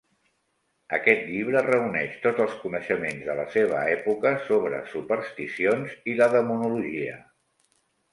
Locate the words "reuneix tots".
1.65-2.43